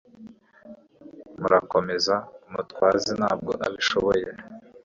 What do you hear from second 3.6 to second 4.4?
abishobora